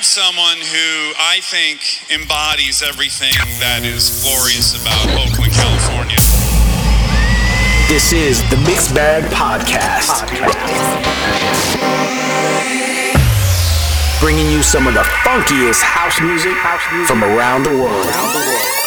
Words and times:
have 0.00 0.06
someone 0.06 0.56
who 0.56 1.12
I 1.18 1.40
think 1.42 2.08
embodies 2.10 2.80
everything 2.80 3.36
that 3.60 3.84
is 3.84 4.24
glorious 4.24 4.72
about 4.72 5.04
Oakland, 5.12 5.52
California. 5.52 6.16
This 7.84 8.08
is 8.08 8.40
the 8.48 8.56
Mixed 8.64 8.94
Bag 8.94 9.24
Podcast. 9.28 10.24
Bringing 14.20 14.50
you 14.50 14.62
some 14.62 14.86
of 14.86 14.94
the 14.94 15.04
funkiest 15.20 15.82
house 15.82 16.18
music 16.22 16.56
from 17.06 17.22
around 17.22 17.64
the 17.64 17.76
world. 17.76 18.79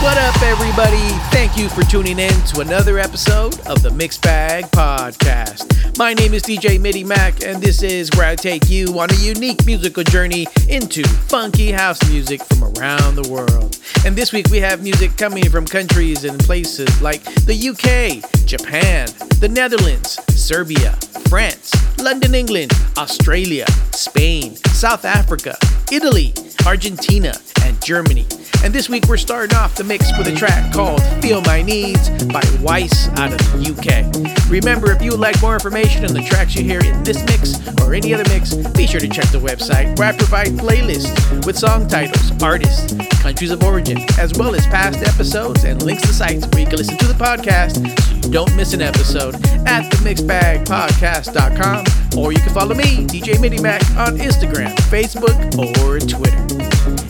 What 0.00 0.16
up, 0.16 0.40
everybody? 0.42 1.08
Thank 1.32 1.56
you 1.56 1.68
for 1.68 1.82
tuning 1.82 2.20
in 2.20 2.30
to 2.30 2.60
another 2.60 3.00
episode 3.00 3.58
of 3.66 3.82
the 3.82 3.90
Mixed 3.90 4.22
Bag 4.22 4.66
Podcast. 4.66 5.98
My 5.98 6.14
name 6.14 6.34
is 6.34 6.44
DJ 6.44 6.78
MIDIMACK, 6.78 7.44
and 7.44 7.60
this 7.60 7.82
is 7.82 8.08
where 8.14 8.28
I 8.28 8.36
take 8.36 8.70
you 8.70 8.96
on 9.00 9.10
a 9.10 9.16
unique 9.16 9.66
musical 9.66 10.04
journey 10.04 10.46
into 10.68 11.02
funky 11.02 11.72
house 11.72 11.98
music 12.08 12.40
from 12.44 12.62
around 12.62 13.16
the 13.16 13.28
world. 13.28 13.80
And 14.06 14.14
this 14.14 14.32
week 14.32 14.46
we 14.50 14.58
have 14.60 14.84
music 14.84 15.16
coming 15.16 15.50
from 15.50 15.66
countries 15.66 16.22
and 16.22 16.38
places 16.38 17.02
like 17.02 17.24
the 17.24 17.56
UK, 17.56 18.46
Japan, 18.46 19.08
the 19.40 19.48
Netherlands, 19.48 20.20
Serbia, 20.40 20.92
France, 21.28 21.72
London, 21.98 22.36
England, 22.36 22.70
Australia, 22.96 23.66
Spain, 23.90 24.54
South 24.66 25.04
Africa, 25.04 25.56
Italy, 25.90 26.34
Argentina, 26.66 27.34
and 27.62 27.82
Germany. 27.82 28.26
And 28.64 28.72
this 28.72 28.88
week 28.88 29.06
we're 29.08 29.16
starting 29.16 29.56
off 29.56 29.74
the 29.74 29.84
mix 29.84 30.16
with 30.18 30.26
a 30.28 30.34
track 30.34 30.72
called 30.72 31.02
Feel 31.22 31.40
My 31.42 31.62
Needs 31.62 32.08
by 32.24 32.42
Weiss 32.60 33.08
out 33.10 33.32
of 33.32 33.38
the 33.38 33.70
UK. 33.70 34.50
Remember, 34.50 34.92
if 34.92 35.02
you 35.02 35.12
would 35.12 35.20
like 35.20 35.40
more 35.40 35.54
information 35.54 36.04
on 36.04 36.12
the 36.12 36.22
tracks 36.22 36.54
you 36.54 36.64
hear 36.64 36.80
in 36.80 37.02
this 37.04 37.24
mix 37.26 37.58
or 37.82 37.94
any 37.94 38.12
other 38.14 38.24
mix, 38.28 38.54
be 38.54 38.86
sure 38.86 39.00
to 39.00 39.08
check 39.08 39.28
the 39.30 39.38
website 39.38 39.98
where 39.98 40.08
I 40.08 40.16
provide 40.16 40.48
playlists 40.48 41.46
with 41.46 41.58
song 41.58 41.86
titles, 41.86 42.42
artists, 42.42 42.94
countries 43.20 43.50
of 43.50 43.62
origin, 43.62 43.98
as 44.18 44.32
well 44.34 44.54
as 44.54 44.66
past 44.66 45.02
episodes 45.02 45.64
and 45.64 45.82
links 45.82 46.02
to 46.02 46.12
sites 46.12 46.46
where 46.48 46.60
you 46.60 46.66
can 46.66 46.78
listen 46.78 46.96
to 46.98 47.06
the 47.06 47.14
podcast 47.14 48.17
don't 48.30 48.54
miss 48.56 48.74
an 48.74 48.82
episode 48.82 49.34
at 49.66 49.90
themixbagpodcast.com 49.92 51.84
or 52.18 52.32
you 52.32 52.38
can 52.38 52.52
follow 52.52 52.74
me, 52.74 53.06
DJ 53.06 53.34
MIDIMACK, 53.34 53.96
on 53.96 54.18
Instagram, 54.18 54.74
Facebook, 54.90 55.36
or 55.82 55.98
Twitter. 56.00 56.36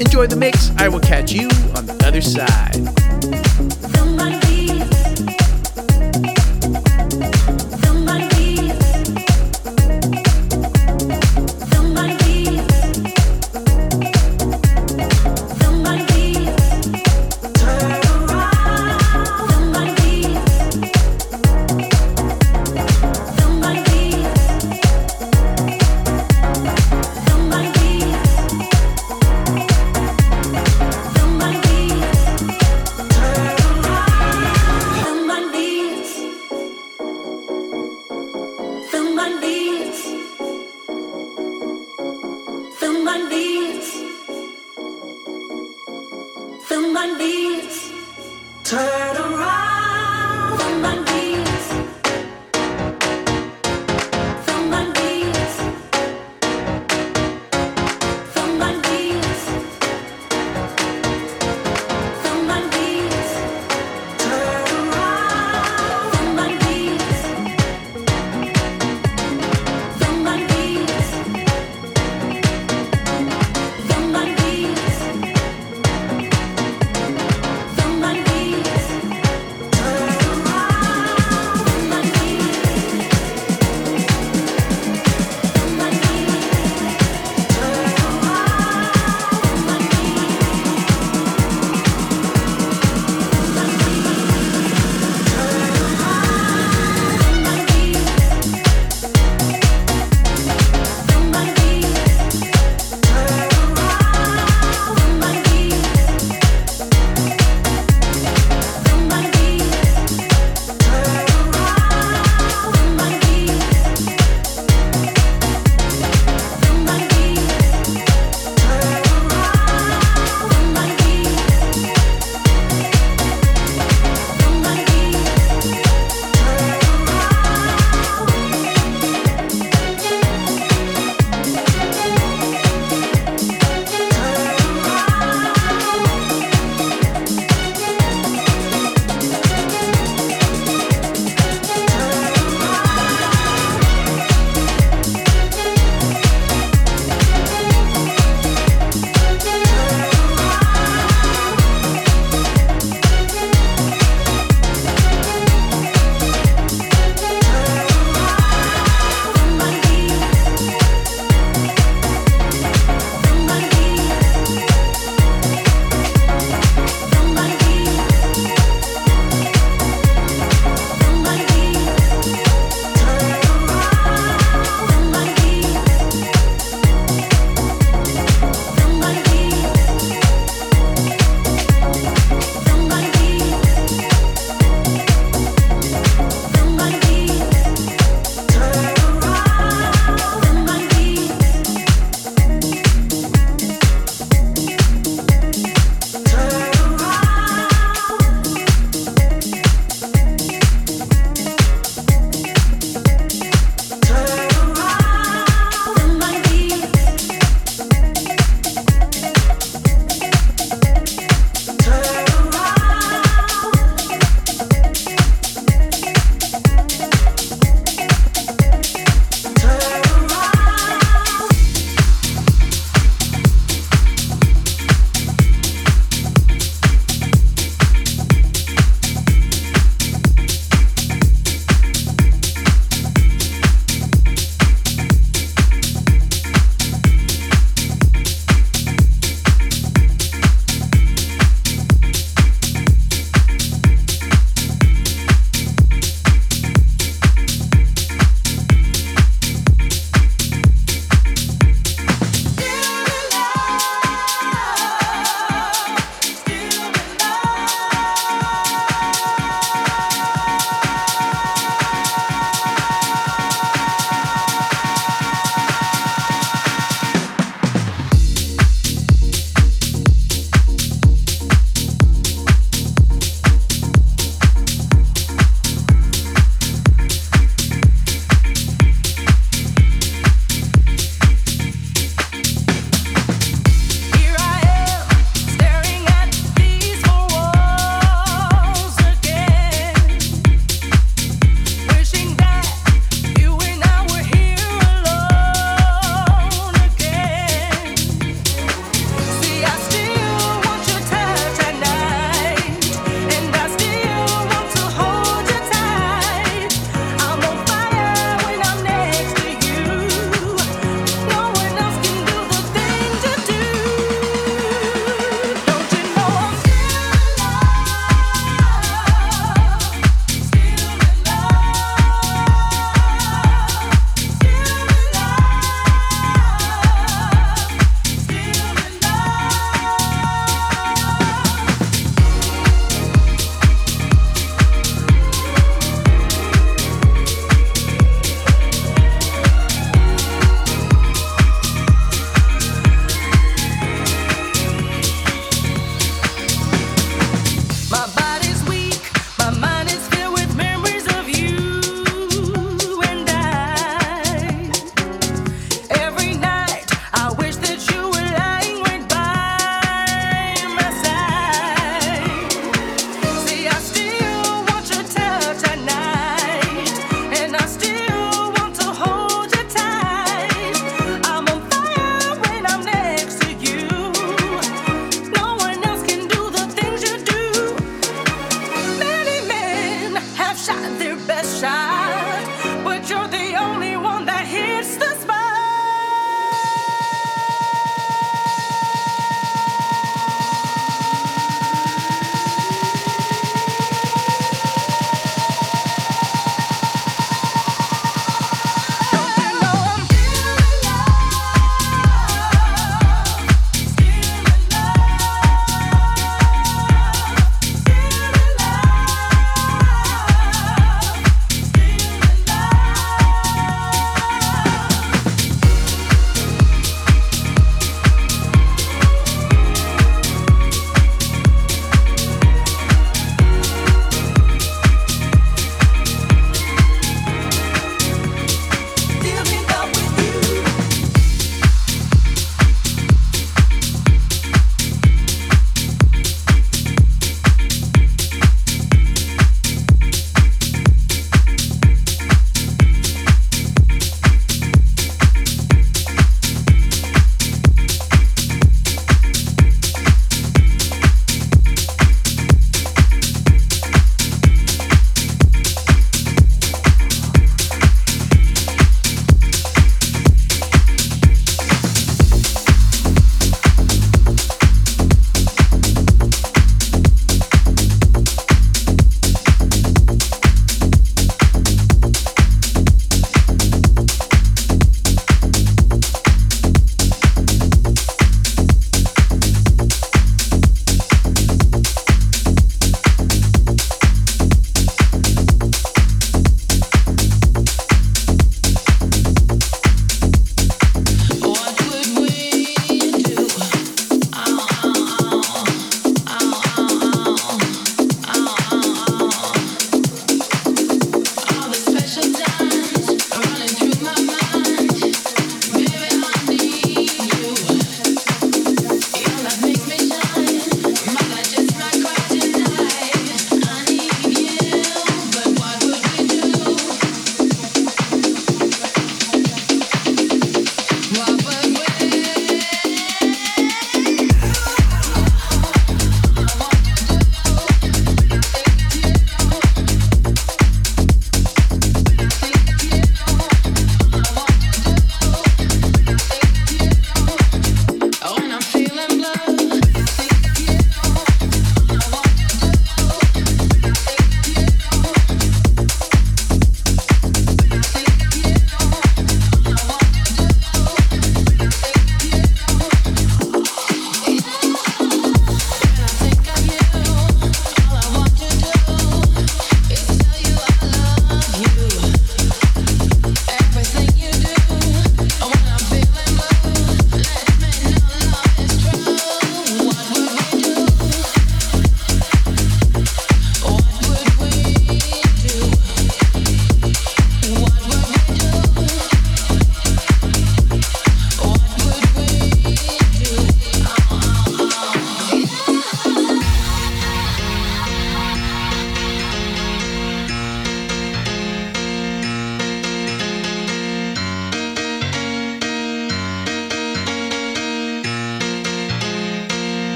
Enjoy 0.00 0.26
the 0.26 0.36
mix. 0.36 0.70
I 0.76 0.88
will 0.88 1.00
catch 1.00 1.32
you 1.32 1.48
on 1.76 1.86
the 1.86 2.04
other 2.06 2.20
side. 2.20 4.11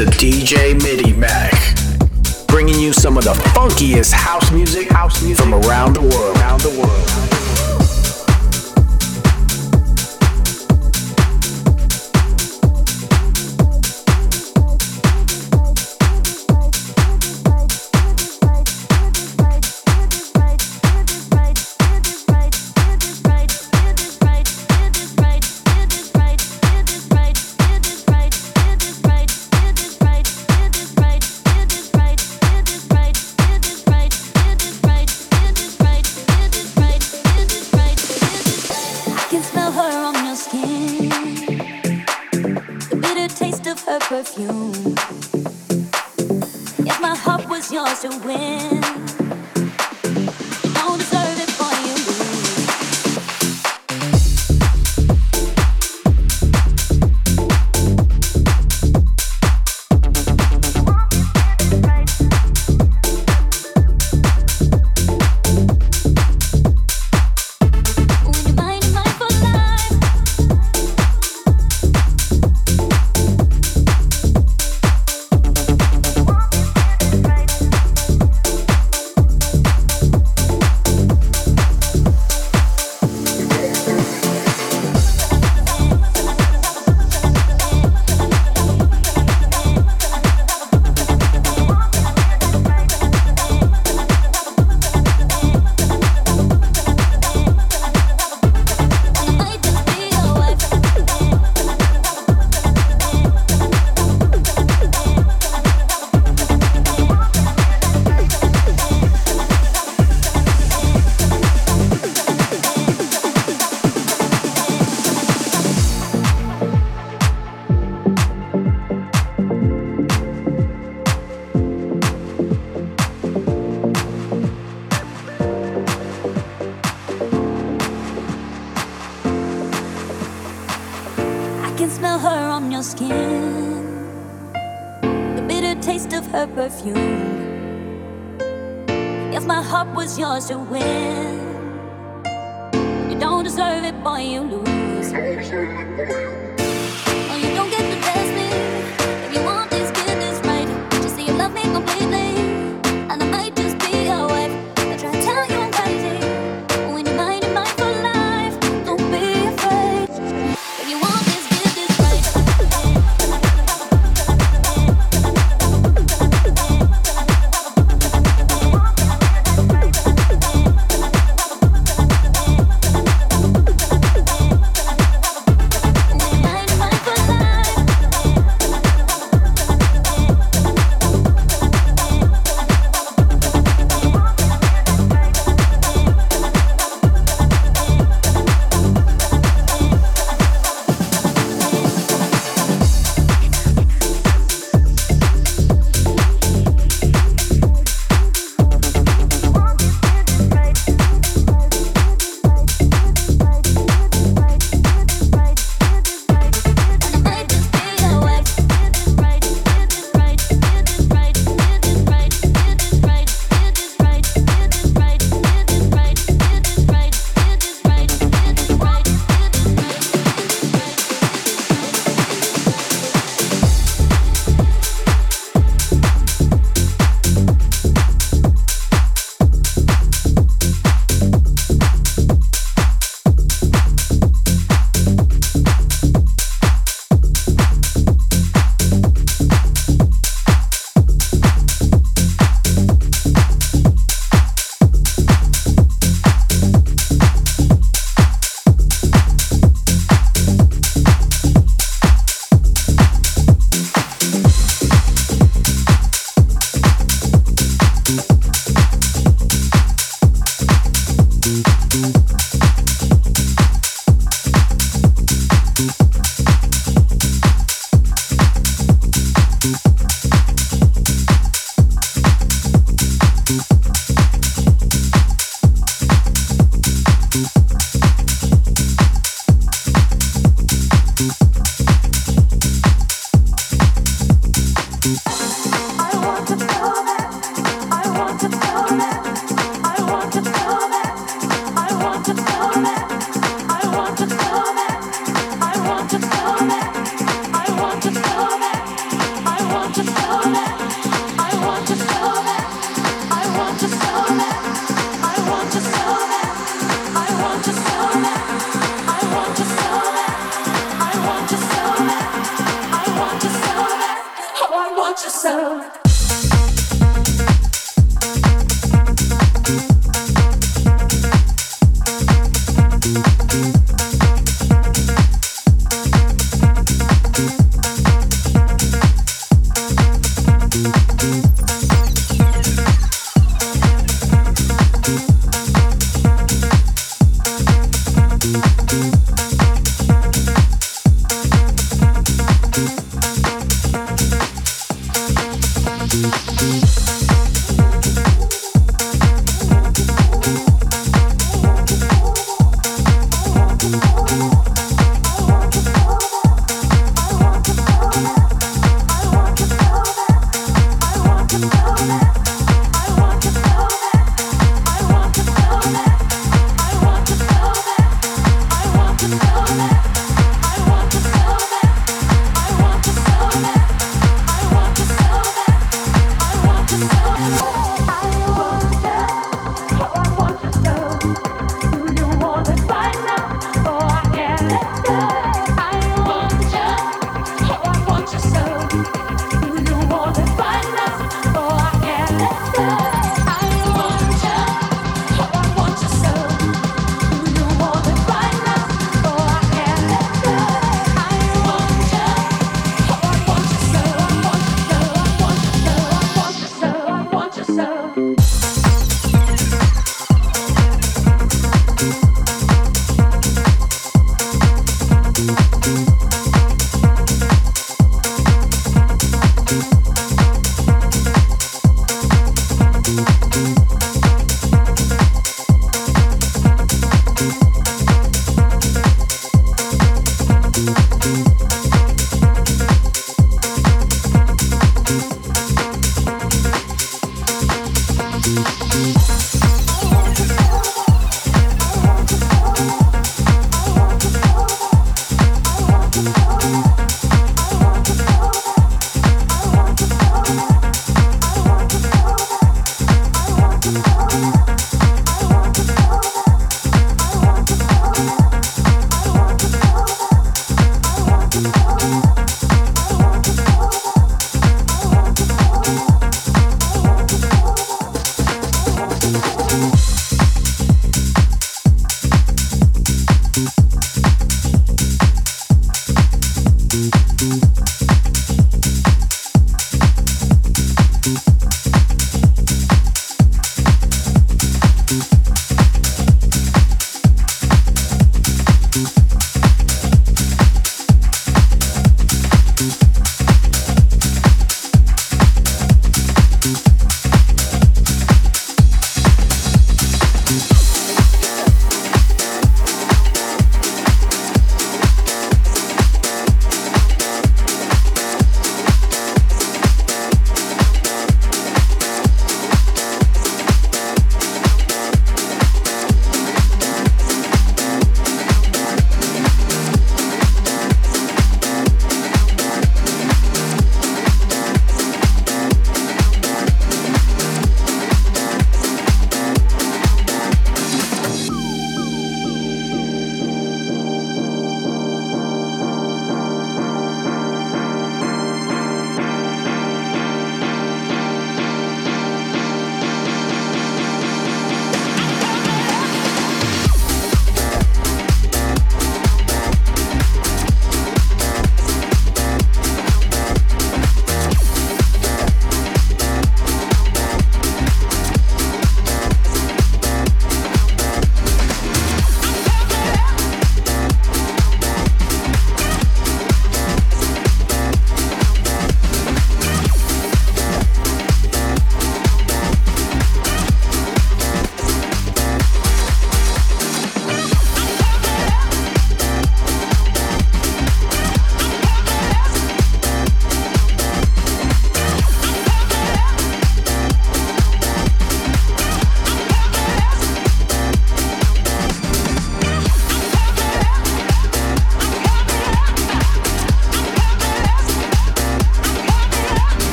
To 0.00 0.06
DJ 0.06 0.72
MIDI 0.82 0.99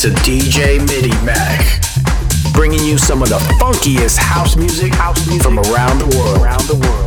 To 0.00 0.08
DJ 0.22 0.78
Midi 0.88 1.10
Mac, 1.26 1.60
bringing 2.54 2.82
you 2.82 2.96
some 2.96 3.22
of 3.22 3.28
the 3.28 3.38
funkiest 3.60 4.16
house 4.16 4.56
music, 4.56 4.94
house 4.94 5.26
music 5.26 5.42
from 5.42 5.58
around 5.58 5.98
the 5.98 6.16
world. 6.16 6.40
Around 6.40 6.62
the 6.62 6.76
world. 6.76 6.99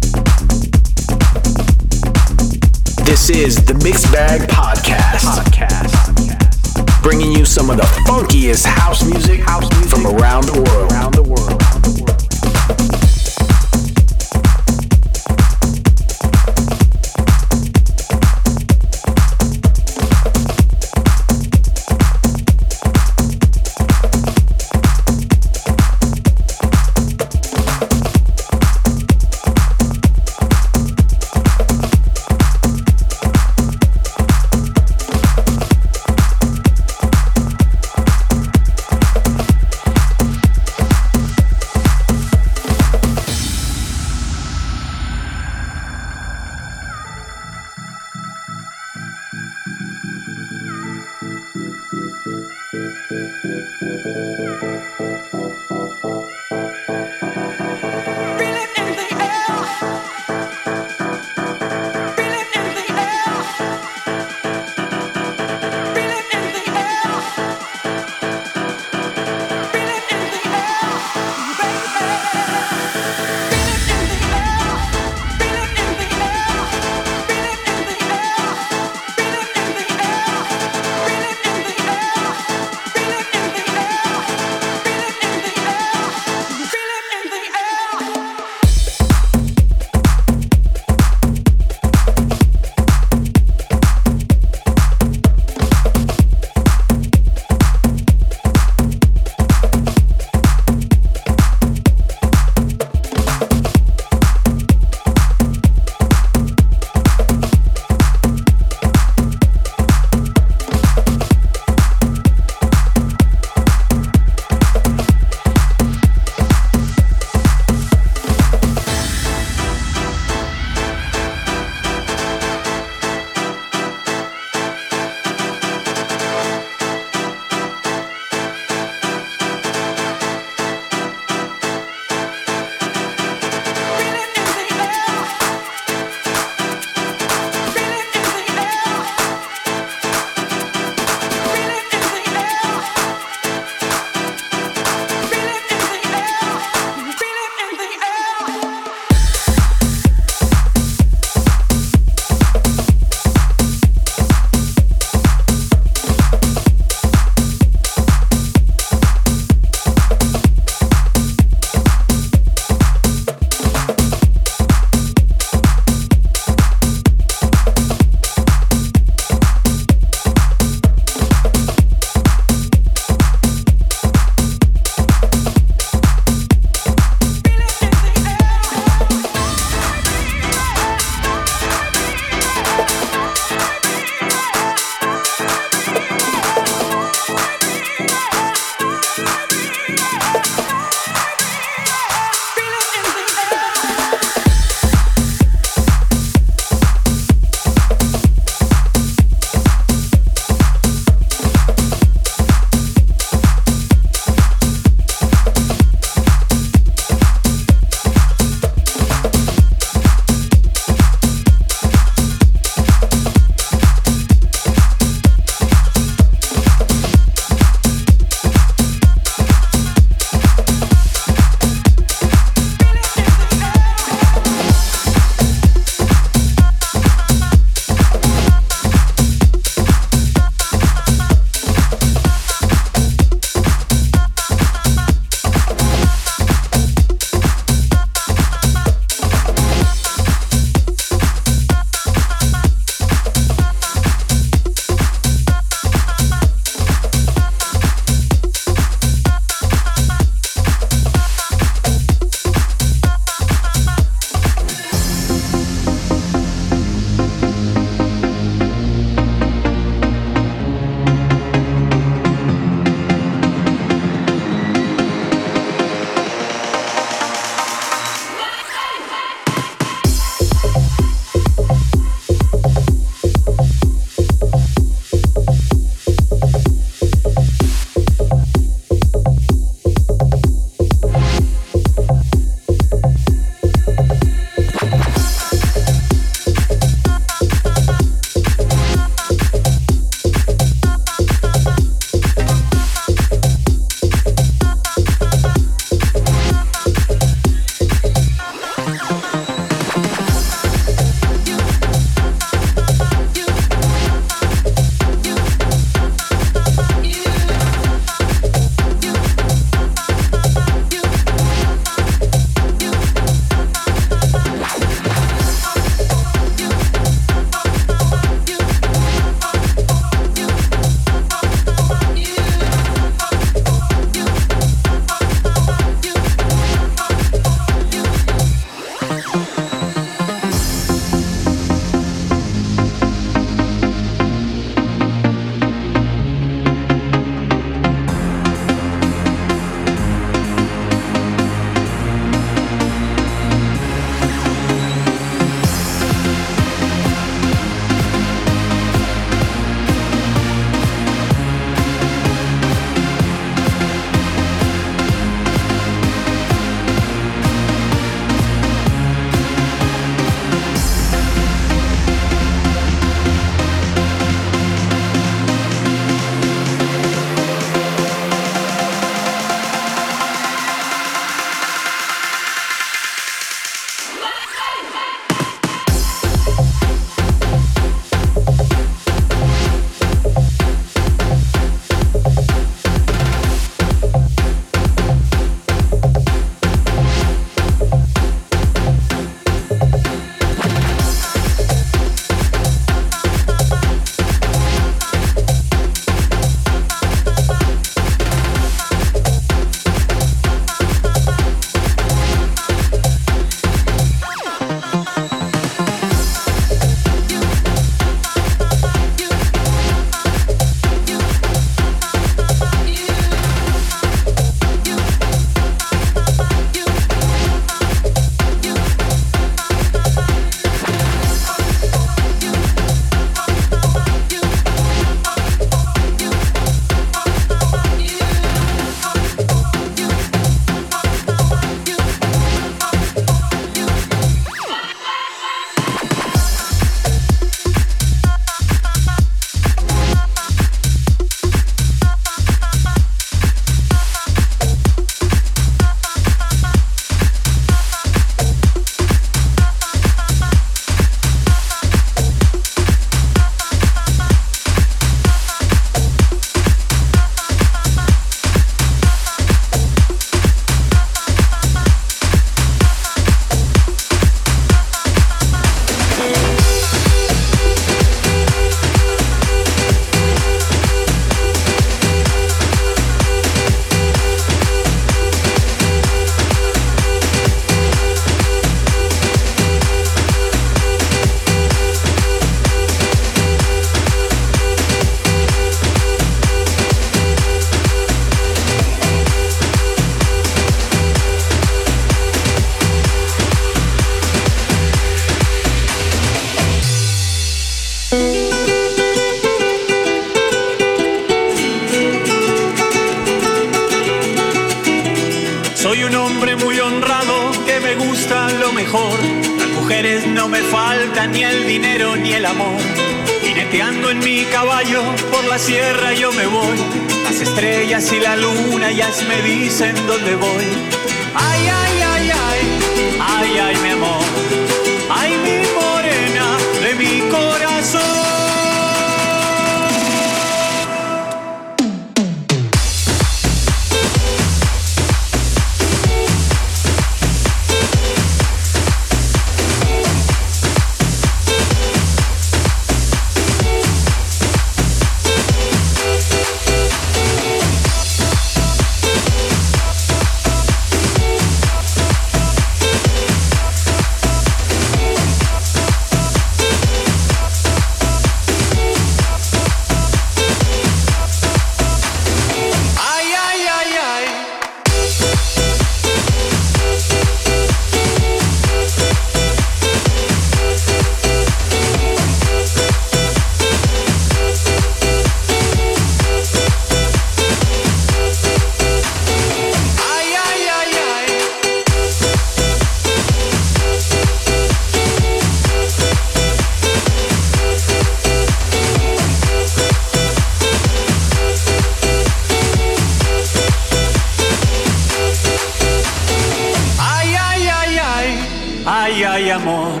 Ay, 599.02 599.22
ay, 599.24 599.50
amor. 599.50 600.00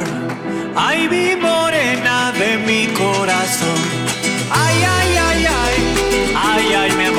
Ay, 0.74 1.08
mi 1.08 1.36
morena 1.36 2.32
de 2.32 2.50
mi 2.66 2.86
corazón. 3.02 3.80
Ay, 4.50 4.76
ay, 4.96 5.10
ay, 5.28 5.46
ay, 5.62 5.76
ay, 6.50 6.74
ay, 6.80 6.90
mi 6.98 7.04
amor. 7.04 7.15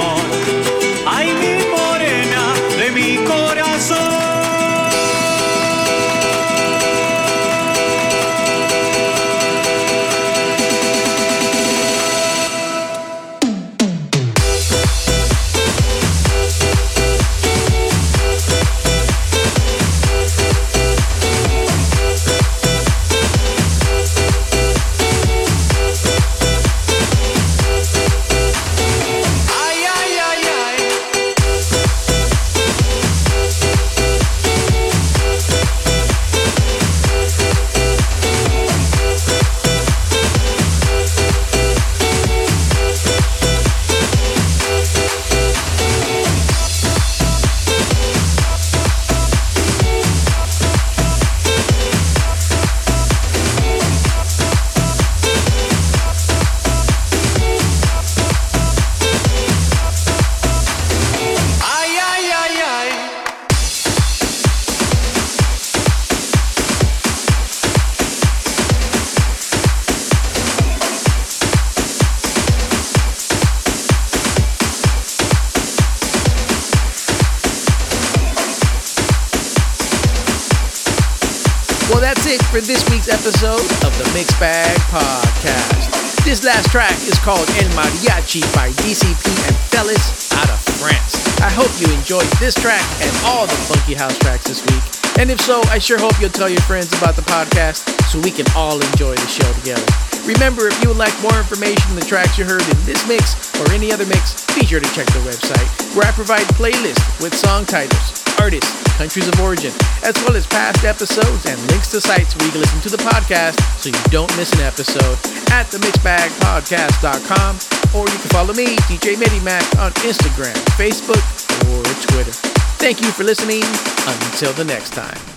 Episode 83.27 83.67
of 83.83 83.91
the 83.99 84.07
Mix 84.15 84.31
Bag 84.39 84.71
Podcast. 84.87 86.23
This 86.23 86.45
last 86.47 86.71
track 86.71 86.95
is 87.03 87.19
called 87.19 87.43
El 87.59 87.67
Mariachi 87.75 88.39
by 88.55 88.71
DCP 88.79 89.27
and 89.43 89.55
Fellous 89.67 90.31
out 90.39 90.47
of 90.47 90.55
France. 90.79 91.19
I 91.43 91.51
hope 91.51 91.67
you 91.75 91.91
enjoyed 91.91 92.31
this 92.39 92.55
track 92.55 92.79
and 93.03 93.11
all 93.27 93.43
the 93.43 93.59
funky 93.67 93.95
house 93.95 94.17
tracks 94.19 94.47
this 94.47 94.63
week. 94.71 94.79
And 95.19 95.29
if 95.29 95.41
so, 95.41 95.59
I 95.67 95.77
sure 95.77 95.99
hope 95.99 96.15
you'll 96.21 96.31
tell 96.31 96.47
your 96.47 96.63
friends 96.63 96.87
about 96.95 97.17
the 97.19 97.21
podcast 97.27 97.83
so 98.07 98.15
we 98.23 98.31
can 98.31 98.47
all 98.55 98.79
enjoy 98.79 99.19
the 99.19 99.27
show 99.27 99.51
together. 99.59 99.83
Remember, 100.23 100.71
if 100.71 100.79
you 100.81 100.87
would 100.87 100.97
like 100.97 101.11
more 101.19 101.35
information 101.35 101.83
on 101.91 101.99
the 101.99 102.07
tracks 102.07 102.39
you 102.39 102.45
heard 102.45 102.63
in 102.63 102.79
this 102.87 103.03
mix 103.11 103.35
or 103.59 103.67
any 103.75 103.91
other 103.91 104.05
mix, 104.05 104.39
be 104.55 104.63
sure 104.63 104.79
to 104.79 104.91
check 104.95 105.05
the 105.11 105.19
website 105.27 105.67
where 105.99 106.07
I 106.07 106.15
provide 106.15 106.47
playlists 106.55 107.03
with 107.19 107.35
song 107.35 107.65
titles, 107.65 108.23
artists, 108.47 108.97
countries 108.97 109.27
of 109.27 109.37
origin, 109.41 109.73
as 110.03 110.15
well 110.23 110.35
as 110.37 110.47
past 110.47 110.85
episodes 110.85 111.45
and 111.47 111.59
links 111.67 111.91
to 111.91 111.99
sites 111.99 112.33
where 112.37 112.45
you 112.45 112.51
can 112.51 112.61
listen 112.61 112.79
to 112.79 112.89
the 112.89 113.03
podcast 113.03 113.59
so 113.77 113.89
you 113.89 114.09
don't 114.09 114.31
miss 114.37 114.53
an 114.53 114.61
episode 114.61 115.17
at 115.51 115.65
themixbagpodcast.com 115.67 117.51
or 117.93 118.07
you 118.07 118.17
can 118.17 118.29
follow 118.29 118.53
me, 118.53 118.77
DJ 118.87 119.15
MIDIMACK, 119.15 119.79
on 119.83 119.91
Instagram, 120.07 120.55
Facebook, 120.79 121.23
or 121.67 121.83
Twitter. 122.07 122.31
Thank 122.79 123.01
you 123.01 123.11
for 123.11 123.25
listening. 123.25 123.63
Until 124.07 124.53
the 124.53 124.63
next 124.63 124.93
time. 124.93 125.36